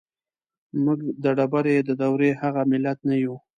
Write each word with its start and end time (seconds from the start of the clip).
موږ 0.83 0.99
د 1.23 1.25
ډبرې 1.37 1.75
د 1.87 1.89
دورې 2.01 2.31
هغه 2.41 2.61
ملت 2.71 2.97
نه 3.07 3.15
يو. 3.23 3.35